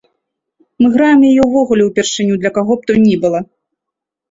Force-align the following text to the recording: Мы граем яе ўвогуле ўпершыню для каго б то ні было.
Мы 0.83 0.87
граем 0.95 1.21
яе 1.29 1.43
ўвогуле 1.51 1.83
ўпершыню 1.91 2.33
для 2.41 2.55
каго 2.59 2.73
б 2.81 2.91
то 2.91 2.99
ні 3.05 3.15
было. 3.29 3.45